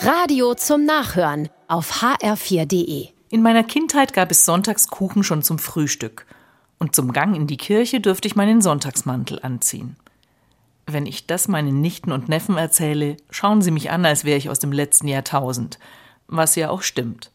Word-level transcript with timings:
Radio 0.00 0.54
zum 0.54 0.84
Nachhören 0.84 1.48
auf 1.66 2.02
hr4.de. 2.02 3.08
In 3.30 3.42
meiner 3.42 3.64
Kindheit 3.64 4.12
gab 4.12 4.30
es 4.30 4.44
Sonntagskuchen 4.44 5.24
schon 5.24 5.42
zum 5.42 5.58
Frühstück. 5.58 6.24
Und 6.78 6.94
zum 6.94 7.12
Gang 7.12 7.34
in 7.34 7.48
die 7.48 7.56
Kirche 7.56 8.00
dürfte 8.00 8.28
ich 8.28 8.36
meinen 8.36 8.62
Sonntagsmantel 8.62 9.40
anziehen. 9.42 9.96
Wenn 10.86 11.04
ich 11.04 11.26
das 11.26 11.48
meinen 11.48 11.80
Nichten 11.80 12.12
und 12.12 12.28
Neffen 12.28 12.56
erzähle, 12.56 13.16
schauen 13.30 13.60
sie 13.60 13.72
mich 13.72 13.90
an, 13.90 14.06
als 14.06 14.24
wäre 14.24 14.38
ich 14.38 14.48
aus 14.48 14.60
dem 14.60 14.70
letzten 14.70 15.08
Jahrtausend. 15.08 15.80
Was 16.28 16.54
ja 16.54 16.70
auch 16.70 16.82
stimmt. 16.82 17.32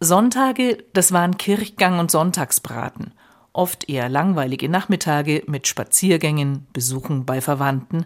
Sonntage, 0.00 0.78
das 0.94 1.12
waren 1.12 1.38
Kirchgang 1.38 2.00
und 2.00 2.10
Sonntagsbraten. 2.10 3.12
Oft 3.52 3.88
eher 3.88 4.08
langweilige 4.08 4.68
Nachmittage 4.68 5.44
mit 5.46 5.68
Spaziergängen, 5.68 6.66
Besuchen 6.72 7.24
bei 7.24 7.40
Verwandten, 7.40 8.04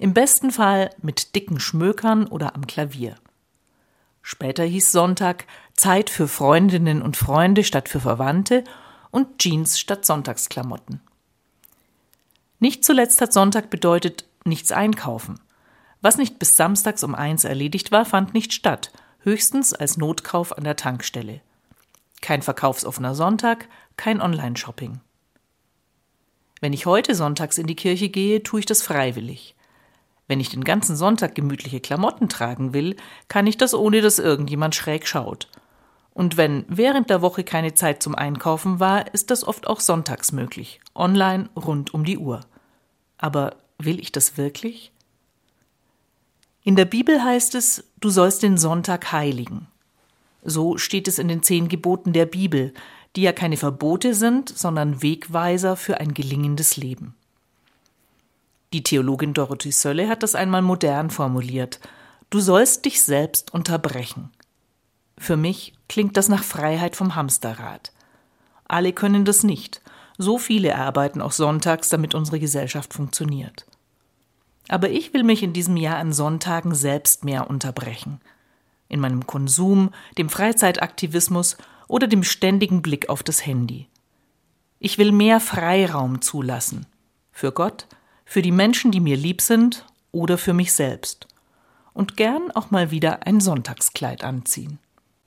im 0.00 0.14
besten 0.14 0.50
Fall 0.50 0.88
mit 1.02 1.34
dicken 1.34 1.60
Schmökern 1.60 2.26
oder 2.26 2.54
am 2.54 2.66
Klavier. 2.66 3.16
Später 4.22 4.64
hieß 4.64 4.92
Sonntag 4.92 5.44
Zeit 5.74 6.08
für 6.08 6.26
Freundinnen 6.26 7.02
und 7.02 7.18
Freunde 7.18 7.64
statt 7.64 7.90
für 7.90 8.00
Verwandte 8.00 8.64
und 9.10 9.38
Jeans 9.38 9.78
statt 9.78 10.06
Sonntagsklamotten. 10.06 11.02
Nicht 12.60 12.82
zuletzt 12.82 13.20
hat 13.20 13.34
Sonntag 13.34 13.68
bedeutet 13.68 14.24
nichts 14.44 14.72
einkaufen. 14.72 15.38
Was 16.00 16.16
nicht 16.16 16.38
bis 16.38 16.56
samstags 16.56 17.04
um 17.04 17.14
eins 17.14 17.44
erledigt 17.44 17.92
war, 17.92 18.06
fand 18.06 18.32
nicht 18.32 18.54
statt, 18.54 18.92
höchstens 19.18 19.74
als 19.74 19.98
Notkauf 19.98 20.56
an 20.56 20.64
der 20.64 20.76
Tankstelle. 20.76 21.42
Kein 22.22 22.40
verkaufsoffener 22.40 23.14
Sonntag, 23.14 23.68
kein 23.98 24.22
Online-Shopping. 24.22 25.00
Wenn 26.62 26.72
ich 26.72 26.86
heute 26.86 27.14
sonntags 27.14 27.58
in 27.58 27.66
die 27.66 27.76
Kirche 27.76 28.08
gehe, 28.08 28.42
tue 28.42 28.60
ich 28.60 28.66
das 28.66 28.80
freiwillig. 28.80 29.56
Wenn 30.30 30.38
ich 30.38 30.50
den 30.50 30.62
ganzen 30.62 30.94
Sonntag 30.94 31.34
gemütliche 31.34 31.80
Klamotten 31.80 32.28
tragen 32.28 32.72
will, 32.72 32.94
kann 33.26 33.48
ich 33.48 33.58
das 33.58 33.74
ohne 33.74 34.00
dass 34.00 34.20
irgendjemand 34.20 34.76
schräg 34.76 35.08
schaut. 35.08 35.48
Und 36.14 36.36
wenn 36.36 36.64
während 36.68 37.10
der 37.10 37.20
Woche 37.20 37.42
keine 37.42 37.74
Zeit 37.74 38.00
zum 38.00 38.14
Einkaufen 38.14 38.78
war, 38.78 39.12
ist 39.12 39.32
das 39.32 39.42
oft 39.42 39.66
auch 39.66 39.80
sonntags 39.80 40.30
möglich, 40.30 40.80
online 40.94 41.50
rund 41.56 41.92
um 41.92 42.04
die 42.04 42.16
Uhr. 42.16 42.42
Aber 43.18 43.56
will 43.78 43.98
ich 43.98 44.12
das 44.12 44.36
wirklich? 44.38 44.92
In 46.62 46.76
der 46.76 46.84
Bibel 46.84 47.24
heißt 47.24 47.56
es, 47.56 47.90
du 47.98 48.08
sollst 48.08 48.44
den 48.44 48.56
Sonntag 48.56 49.10
heiligen. 49.10 49.66
So 50.44 50.78
steht 50.78 51.08
es 51.08 51.18
in 51.18 51.26
den 51.26 51.42
zehn 51.42 51.66
Geboten 51.66 52.12
der 52.12 52.26
Bibel, 52.26 52.72
die 53.16 53.22
ja 53.22 53.32
keine 53.32 53.56
Verbote 53.56 54.14
sind, 54.14 54.48
sondern 54.48 55.02
Wegweiser 55.02 55.74
für 55.74 55.98
ein 55.98 56.14
gelingendes 56.14 56.76
Leben. 56.76 57.16
Die 58.72 58.82
Theologin 58.82 59.34
Dorothee 59.34 59.72
Sölle 59.72 60.08
hat 60.08 60.22
das 60.22 60.34
einmal 60.34 60.62
modern 60.62 61.10
formuliert. 61.10 61.80
Du 62.30 62.38
sollst 62.40 62.84
dich 62.84 63.02
selbst 63.02 63.52
unterbrechen. 63.52 64.30
Für 65.18 65.36
mich 65.36 65.74
klingt 65.88 66.16
das 66.16 66.28
nach 66.28 66.44
Freiheit 66.44 66.94
vom 66.94 67.16
Hamsterrad. 67.16 67.92
Alle 68.68 68.92
können 68.92 69.24
das 69.24 69.42
nicht. 69.42 69.82
So 70.16 70.38
viele 70.38 70.76
arbeiten 70.76 71.20
auch 71.20 71.32
sonntags, 71.32 71.88
damit 71.88 72.14
unsere 72.14 72.38
Gesellschaft 72.38 72.94
funktioniert. 72.94 73.66
Aber 74.68 74.88
ich 74.90 75.12
will 75.12 75.24
mich 75.24 75.42
in 75.42 75.52
diesem 75.52 75.76
Jahr 75.76 75.96
an 75.96 76.12
Sonntagen 76.12 76.74
selbst 76.74 77.24
mehr 77.24 77.50
unterbrechen. 77.50 78.20
In 78.88 79.00
meinem 79.00 79.26
Konsum, 79.26 79.90
dem 80.16 80.28
Freizeitaktivismus 80.28 81.56
oder 81.88 82.06
dem 82.06 82.22
ständigen 82.22 82.82
Blick 82.82 83.08
auf 83.08 83.24
das 83.24 83.44
Handy. 83.44 83.88
Ich 84.78 84.96
will 84.96 85.10
mehr 85.10 85.40
Freiraum 85.40 86.22
zulassen. 86.22 86.86
Für 87.32 87.50
Gott, 87.50 87.88
für 88.30 88.42
die 88.42 88.52
Menschen, 88.52 88.92
die 88.92 89.00
mir 89.00 89.16
lieb 89.16 89.40
sind 89.40 89.84
oder 90.12 90.38
für 90.38 90.52
mich 90.52 90.72
selbst. 90.72 91.26
Und 91.92 92.16
gern 92.16 92.52
auch 92.52 92.70
mal 92.70 92.92
wieder 92.92 93.26
ein 93.26 93.40
Sonntagskleid 93.40 94.22
anziehen. 94.22 94.78